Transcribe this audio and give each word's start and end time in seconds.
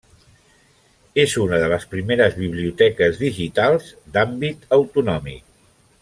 És 1.23 1.35
una 1.43 1.59
de 1.63 1.67
les 1.73 1.85
primeres 1.91 2.39
biblioteques 2.41 3.19
digitals 3.25 3.91
d'àmbit 4.15 4.65
autonòmic. 4.79 5.45